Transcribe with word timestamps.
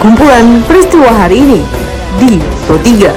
Kumpulan 0.00 0.64
peristiwa 0.64 1.12
hari 1.12 1.44
ini 1.44 1.60
di 2.16 2.40
Pro 2.64 2.80
3. 2.80 3.12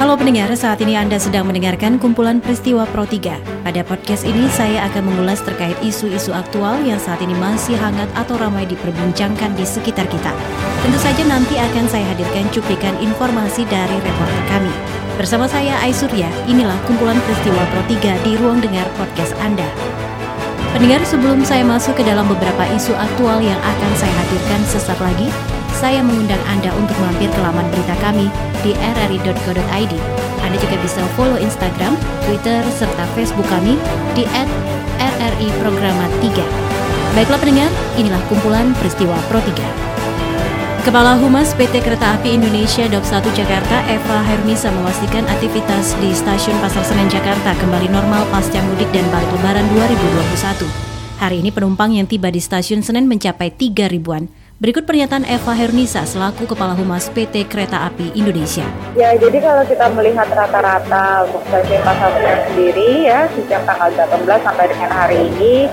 Halo 0.00 0.16
pendengar, 0.16 0.48
saat 0.56 0.80
ini 0.80 0.96
Anda 0.96 1.20
sedang 1.20 1.44
mendengarkan 1.44 2.00
kumpulan 2.00 2.40
peristiwa 2.40 2.88
Pro 2.88 3.04
3. 3.04 3.68
Pada 3.68 3.84
podcast 3.84 4.24
ini 4.24 4.48
saya 4.48 4.88
akan 4.88 5.12
mengulas 5.12 5.44
terkait 5.44 5.76
isu-isu 5.84 6.32
aktual 6.32 6.80
yang 6.88 6.96
saat 6.96 7.20
ini 7.20 7.36
masih 7.36 7.76
hangat 7.76 8.08
atau 8.16 8.40
ramai 8.40 8.64
diperbincangkan 8.72 9.52
di 9.52 9.68
sekitar 9.68 10.08
kita. 10.08 10.32
Tentu 10.80 10.96
saja 11.04 11.28
nanti 11.28 11.60
akan 11.60 11.84
saya 11.92 12.08
hadirkan 12.08 12.48
cuplikan 12.56 12.96
informasi 13.04 13.68
dari 13.68 14.00
reporter 14.00 14.42
kami. 14.48 14.72
Bersama 15.20 15.44
saya 15.44 15.76
Aisurya, 15.84 16.32
inilah 16.48 16.80
kumpulan 16.88 17.20
peristiwa 17.28 17.68
Pro 17.68 17.84
3 17.84 18.16
di 18.24 18.32
ruang 18.40 18.64
dengar 18.64 18.88
podcast 18.96 19.36
Anda. 19.44 19.93
Pendengar, 20.74 21.06
sebelum 21.06 21.46
saya 21.46 21.62
masuk 21.62 21.94
ke 21.94 22.02
dalam 22.02 22.26
beberapa 22.26 22.66
isu 22.74 22.98
aktual 22.98 23.38
yang 23.38 23.54
akan 23.62 23.90
saya 23.94 24.10
hadirkan 24.10 24.58
sesaat 24.66 24.98
lagi, 24.98 25.30
saya 25.70 26.02
mengundang 26.02 26.42
Anda 26.50 26.74
untuk 26.74 26.98
mampir 26.98 27.30
ke 27.30 27.40
laman 27.46 27.62
berita 27.70 27.94
kami 28.02 28.26
di 28.66 28.74
rri.co.id. 28.74 29.94
Anda 30.42 30.56
juga 30.58 30.76
bisa 30.82 30.98
follow 31.14 31.38
Instagram, 31.38 31.94
Twitter, 32.26 32.66
serta 32.74 33.06
Facebook 33.14 33.46
kami 33.46 33.78
di 34.18 34.26
@rri_programa3. 34.98 36.26
Baiklah 37.14 37.38
pendengar, 37.38 37.70
inilah 37.94 38.18
kumpulan 38.26 38.74
peristiwa 38.74 39.14
Pro 39.30 39.38
3. 39.38 39.93
Kepala 40.84 41.16
Humas 41.16 41.56
PT 41.56 41.80
Kereta 41.80 42.12
Api 42.12 42.36
Indonesia 42.36 42.84
Dok 42.84 43.08
1 43.08 43.24
Jakarta 43.32 43.80
Eva 43.88 44.20
Hermisa 44.20 44.68
memastikan 44.68 45.24
aktivitas 45.32 45.96
di 45.96 46.12
Stasiun 46.12 46.60
Pasar 46.60 46.84
Senen 46.84 47.08
Jakarta 47.08 47.56
kembali 47.56 47.88
normal 47.88 48.28
pasca 48.28 48.60
mudik 48.60 48.92
dan 48.92 49.08
balik 49.08 49.32
lebaran 49.32 49.64
2021. 49.72 50.60
Hari 51.24 51.40
ini 51.40 51.48
penumpang 51.48 51.96
yang 51.96 52.04
tiba 52.04 52.28
di 52.28 52.36
Stasiun 52.36 52.84
Senen 52.84 53.08
mencapai 53.08 53.48
3 53.48 53.88
ribuan. 53.88 54.28
Berikut 54.60 54.84
pernyataan 54.84 55.24
Eva 55.24 55.56
Hernisa 55.56 56.04
selaku 56.04 56.44
Kepala 56.52 56.76
Humas 56.76 57.08
PT 57.08 57.48
Kereta 57.48 57.88
Api 57.88 58.12
Indonesia. 58.12 58.68
Ya, 58.92 59.16
jadi 59.16 59.40
kalau 59.40 59.64
kita 59.64 59.88
melihat 59.96 60.28
rata-rata 60.36 61.24
untuk 61.24 61.48
stasiun 61.48 61.80
pasar 61.80 62.12
Senen 62.12 62.38
sendiri 62.52 63.08
ya 63.08 63.24
sejak 63.32 63.64
tanggal 63.64 63.88
18 63.88 64.20
sampai 64.20 64.68
dengan 64.68 64.92
hari 64.92 65.32
ini 65.32 65.64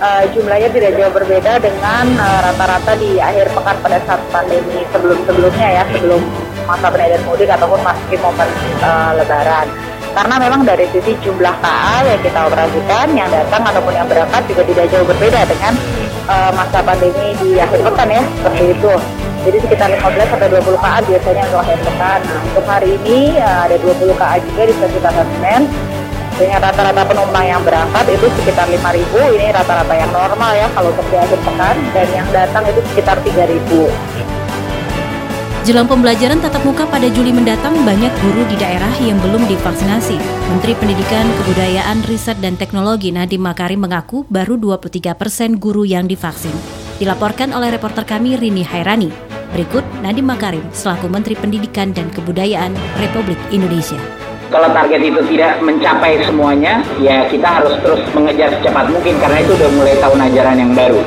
uh, 0.00 0.24
jumlahnya 0.32 0.68
tidak 0.72 0.96
jauh 0.96 1.12
berbeda 1.12 1.60
dengan 1.60 2.04
eh, 2.16 2.40
rata-rata 2.50 2.92
uh, 2.96 2.98
di 2.98 3.20
akhir 3.20 3.52
pekan 3.52 3.76
pada 3.84 3.98
saat 4.08 4.20
pandemi 4.32 4.82
sebelum-sebelumnya 4.90 5.68
ya 5.80 5.82
sebelum 5.92 6.20
masa 6.64 6.88
beredar 6.88 7.20
mudik 7.28 7.50
ataupun 7.52 7.80
masih 7.84 8.18
momen 8.18 8.48
uh, 8.82 9.12
lebaran. 9.14 9.68
Karena 10.10 10.42
memang 10.42 10.66
dari 10.66 10.90
sisi 10.90 11.14
jumlah 11.22 11.54
KA 11.62 12.02
yang 12.02 12.18
kita 12.18 12.40
operasikan 12.50 13.06
yang 13.14 13.30
datang 13.30 13.62
ataupun 13.62 13.94
yang 13.94 14.08
berangkat 14.10 14.42
juga 14.50 14.66
tidak 14.66 14.86
jauh 14.90 15.06
berbeda 15.06 15.46
dengan 15.46 15.72
uh, 16.26 16.50
masa 16.50 16.82
pandemi 16.82 17.30
di 17.38 17.62
akhir 17.62 17.78
pekan 17.86 18.08
ya 18.10 18.22
seperti 18.42 18.64
itu. 18.74 18.94
Jadi 19.40 19.56
sekitar 19.64 19.88
15 19.88 20.36
sampai 20.36 20.48
20 20.52 20.84
KA 20.84 20.98
biasanya 21.06 21.42
untuk 21.48 21.60
akhir 21.62 21.78
pekan. 21.86 22.20
Nah 22.26 22.40
untuk 22.42 22.64
hari 22.66 22.90
ini 23.06 23.38
uh, 23.38 23.60
ada 23.70 23.76
20 23.78 24.18
KA 24.18 24.36
juga 24.42 24.62
di 24.66 24.72
stasiun 24.74 25.02
Pasar 25.04 25.26
dengan 26.40 26.64
rata-rata 26.64 27.04
penumpang 27.04 27.44
yang 27.44 27.60
berangkat 27.60 28.16
itu 28.16 28.26
sekitar 28.40 28.64
5.000 28.64 29.36
ini 29.36 29.52
rata-rata 29.52 29.92
yang 29.92 30.08
normal 30.08 30.56
ya 30.56 30.66
kalau 30.72 30.88
untuk 30.88 31.04
di 31.12 31.16
akhir 31.20 31.36
pekan 31.44 31.76
dan 31.92 32.08
yang 32.16 32.28
datang 32.32 32.64
itu 32.64 32.80
sekitar 32.88 33.20
3.000 33.20 34.40
Jelang 35.60 35.84
pembelajaran 35.84 36.40
tatap 36.40 36.64
muka 36.64 36.88
pada 36.88 37.04
Juli 37.12 37.36
mendatang, 37.36 37.76
banyak 37.84 38.08
guru 38.24 38.48
di 38.48 38.56
daerah 38.56 38.88
yang 38.96 39.20
belum 39.20 39.44
divaksinasi. 39.44 40.16
Menteri 40.48 40.72
Pendidikan, 40.72 41.28
Kebudayaan, 41.36 42.00
Riset, 42.08 42.40
dan 42.40 42.56
Teknologi 42.56 43.12
Nadiem 43.12 43.44
Makarim 43.44 43.84
mengaku 43.84 44.24
baru 44.32 44.56
23 44.56 45.12
persen 45.20 45.60
guru 45.60 45.84
yang 45.84 46.08
divaksin. 46.08 46.56
Dilaporkan 46.96 47.52
oleh 47.52 47.76
reporter 47.76 48.08
kami 48.08 48.40
Rini 48.40 48.64
Hairani. 48.64 49.12
Berikut 49.52 49.84
Nadiem 50.00 50.24
Makarim 50.24 50.64
selaku 50.72 51.12
Menteri 51.12 51.36
Pendidikan 51.36 51.92
dan 51.92 52.08
Kebudayaan 52.08 52.72
Republik 52.96 53.38
Indonesia. 53.52 54.29
Kalau 54.50 54.66
target 54.74 54.98
itu 54.98 55.22
tidak 55.30 55.62
mencapai 55.62 56.18
semuanya, 56.26 56.82
ya 56.98 57.22
kita 57.30 57.46
harus 57.46 57.70
terus 57.86 58.02
mengejar 58.10 58.50
secepat 58.58 58.90
mungkin 58.90 59.14
karena 59.22 59.46
itu 59.46 59.54
udah 59.54 59.70
mulai 59.78 59.94
tahun 60.02 60.18
ajaran 60.26 60.56
yang 60.58 60.72
baru. 60.74 60.98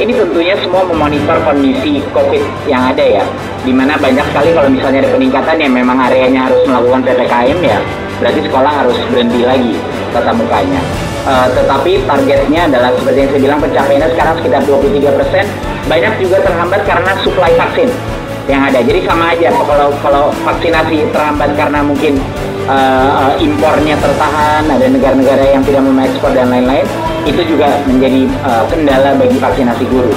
Ini 0.00 0.12
tentunya 0.16 0.56
semua 0.56 0.88
memonitor 0.88 1.36
kondisi 1.44 2.00
COVID 2.16 2.40
yang 2.64 2.88
ada 2.88 3.04
ya, 3.04 3.24
di 3.60 3.76
mana 3.76 4.00
banyak 4.00 4.24
sekali 4.32 4.56
kalau 4.56 4.72
misalnya 4.72 5.04
ada 5.04 5.10
peningkatan 5.12 5.56
yang 5.60 5.72
memang 5.76 6.00
areanya 6.00 6.48
harus 6.48 6.64
melakukan 6.64 7.04
PPKM 7.04 7.58
ya, 7.60 7.78
berarti 8.24 8.40
sekolah 8.48 8.72
harus 8.72 8.96
berhenti 9.12 9.40
lagi 9.44 9.76
tatap 10.16 10.40
mukanya. 10.40 10.80
Uh, 11.28 11.44
tetapi 11.52 12.00
targetnya 12.08 12.72
adalah 12.72 12.88
seperti 12.96 13.18
yang 13.20 13.30
saya 13.36 13.42
bilang 13.44 13.60
pencapaiannya 13.60 14.08
sekarang 14.16 14.34
sekitar 14.40 14.60
23 14.64 15.18
persen. 15.20 15.44
Banyak 15.92 16.12
juga 16.24 16.36
terhambat 16.40 16.80
karena 16.88 17.12
suplai 17.20 17.52
vaksin 17.52 17.92
yang 18.48 18.64
ada. 18.64 18.80
Jadi 18.80 19.04
sama 19.04 19.36
aja 19.36 19.52
kalau 19.52 19.92
kalau 20.00 20.24
vaksinasi 20.40 21.04
terhambat 21.12 21.52
karena 21.52 21.84
mungkin 21.84 22.16
uh, 22.68 23.34
impornya 23.40 23.96
tertahan, 23.98 24.68
ada 24.68 24.86
negara-negara 24.86 25.56
yang 25.56 25.64
tidak 25.64 25.82
mengekspor 25.82 26.30
dan 26.36 26.52
lain-lain, 26.52 26.86
itu 27.24 27.40
juga 27.48 27.80
menjadi 27.88 28.28
uh, 28.44 28.64
kendala 28.68 29.16
bagi 29.16 29.36
vaksinasi 29.40 29.84
guru. 29.88 30.12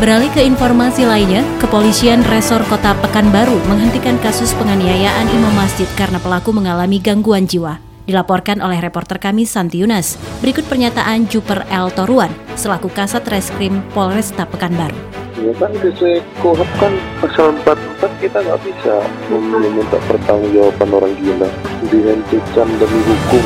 Beralih 0.00 0.32
ke 0.32 0.40
informasi 0.40 1.04
lainnya, 1.04 1.44
kepolisian 1.60 2.24
resor 2.24 2.64
kota 2.72 2.96
Pekanbaru 3.04 3.60
menghentikan 3.68 4.16
kasus 4.24 4.56
penganiayaan 4.56 5.28
imam 5.28 5.52
masjid 5.52 5.84
karena 5.92 6.16
pelaku 6.16 6.56
mengalami 6.56 6.96
gangguan 6.96 7.44
jiwa. 7.44 7.76
Dilaporkan 8.08 8.64
oleh 8.64 8.80
reporter 8.80 9.20
kami 9.20 9.44
Santi 9.44 9.84
Yunas. 9.84 10.16
Berikut 10.40 10.64
pernyataan 10.66 11.28
Juper 11.28 11.68
L. 11.68 11.92
Toruan 11.92 12.32
selaku 12.56 12.88
Kasat 12.88 13.28
Reskrim 13.28 13.84
Polresta 13.92 14.48
Pekanbaru. 14.48 14.96
Ya 15.36 15.52
kan, 15.60 15.70
disekohkan 15.78 16.96
1944 17.40 18.20
kita 18.20 18.38
nggak 18.44 18.60
bisa 18.68 19.00
meminta 19.32 19.96
pertanggungjawaban 20.04 20.88
orang 20.92 21.12
gila. 21.16 21.48
Dihentikan 21.88 22.68
demi 22.76 23.00
hukum. 23.08 23.44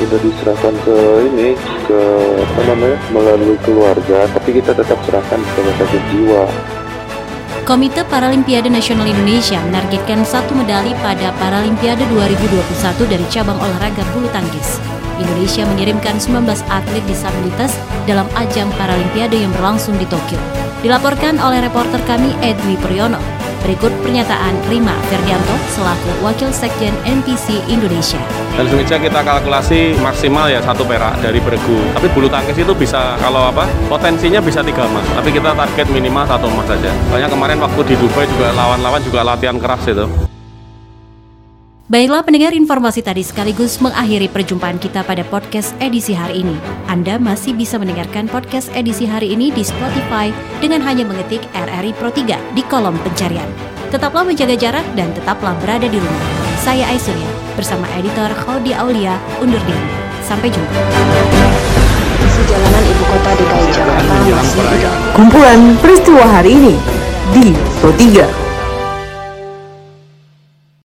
Sudah 0.00 0.18
diserahkan 0.24 0.74
ke 0.80 0.96
ini 1.28 1.48
ke 1.84 2.00
apa 2.40 2.60
namanya 2.72 2.98
melalui 3.12 3.60
keluarga. 3.60 4.24
Tapi 4.32 4.48
kita 4.64 4.72
tetap 4.72 4.96
serahkan 5.04 5.36
ke 5.44 5.52
rumah 5.60 5.76
sakit 5.76 6.02
jiwa. 6.08 6.44
Komite 7.68 8.00
Paralimpiade 8.08 8.72
Nasional 8.72 9.12
Indonesia 9.12 9.60
menargetkan 9.60 10.24
satu 10.24 10.56
medali 10.56 10.96
pada 11.04 11.28
Paralimpiade 11.36 12.08
2021 12.16 13.12
dari 13.12 13.24
cabang 13.28 13.60
olahraga 13.60 14.04
bulu 14.16 14.28
tangkis. 14.32 14.80
Indonesia 15.18 15.62
mengirimkan 15.68 16.16
19 16.18 16.46
atlet 16.70 17.04
disabilitas 17.08 17.76
dalam 18.04 18.26
ajang 18.38 18.70
Paralimpiade 18.74 19.40
yang 19.40 19.52
berlangsung 19.56 19.94
di 19.98 20.06
Tokyo. 20.06 20.38
Dilaporkan 20.84 21.40
oleh 21.40 21.64
reporter 21.64 21.98
kami 22.04 22.36
Edwi 22.44 22.76
Priyono. 22.80 23.16
Berikut 23.64 23.88
pernyataan 24.04 24.60
Rima 24.68 24.92
Ferdianto 25.08 25.56
selaku 25.72 26.20
Wakil 26.20 26.52
Sekjen 26.52 26.92
NPC 27.08 27.64
Indonesia. 27.64 28.20
Dan 28.60 28.68
semisal 28.68 29.00
kita 29.00 29.24
kalkulasi 29.24 29.96
maksimal 30.04 30.52
ya 30.52 30.60
satu 30.60 30.84
perak 30.84 31.16
dari 31.24 31.40
bergu. 31.40 31.80
Tapi 31.96 32.12
bulu 32.12 32.28
tangkis 32.28 32.60
itu 32.60 32.76
bisa 32.76 33.16
kalau 33.24 33.48
apa 33.48 33.64
potensinya 33.88 34.44
bisa 34.44 34.60
tiga 34.60 34.84
emas. 34.84 35.08
Tapi 35.16 35.32
kita 35.32 35.56
target 35.56 35.88
minimal 35.88 36.28
satu 36.28 36.52
emas 36.52 36.68
saja. 36.68 36.92
Soalnya 37.08 37.32
kemarin 37.32 37.56
waktu 37.56 37.80
di 37.88 37.94
Dubai 37.96 38.28
juga 38.28 38.52
lawan-lawan 38.52 39.00
juga 39.00 39.24
latihan 39.24 39.56
keras 39.56 39.88
itu. 39.88 40.23
Baiklah 41.84 42.24
pendengar 42.24 42.56
informasi 42.56 43.04
tadi 43.04 43.20
sekaligus 43.20 43.76
mengakhiri 43.76 44.32
perjumpaan 44.32 44.80
kita 44.80 45.04
pada 45.04 45.20
podcast 45.28 45.76
edisi 45.84 46.16
hari 46.16 46.40
ini. 46.40 46.56
Anda 46.88 47.20
masih 47.20 47.52
bisa 47.52 47.76
mendengarkan 47.76 48.24
podcast 48.24 48.72
edisi 48.72 49.04
hari 49.04 49.36
ini 49.36 49.52
di 49.52 49.60
Spotify 49.60 50.32
dengan 50.64 50.80
hanya 50.80 51.04
mengetik 51.04 51.44
RRI 51.52 51.92
Pro 52.00 52.08
3 52.08 52.56
di 52.56 52.64
kolom 52.72 52.96
pencarian. 53.04 53.44
Tetaplah 53.92 54.24
menjaga 54.24 54.56
jarak 54.56 54.86
dan 54.96 55.12
tetaplah 55.12 55.52
berada 55.60 55.84
di 55.84 56.00
rumah. 56.00 56.24
Saya 56.64 56.88
Aisurya 56.88 57.28
bersama 57.52 57.84
editor 58.00 58.32
Khawdi 58.32 58.72
Aulia 58.72 59.20
undur 59.44 59.60
diri. 59.68 59.88
Sampai 60.24 60.48
jumpa. 60.48 60.72
Jalanan 62.48 62.84
Ibu 62.88 63.04
Kota 63.12 63.30
DKI 63.36 63.68
Jakarta 63.72 64.14
masih 64.32 64.64
Kumpulan 65.12 65.60
peristiwa 65.84 66.24
hari 66.32 66.56
ini 66.56 66.74
di 67.36 67.52
Pro 67.84 67.92
3. 67.92 68.43